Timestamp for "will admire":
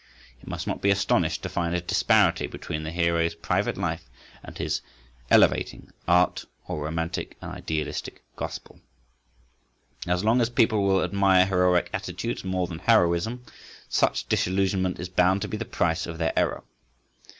10.83-11.45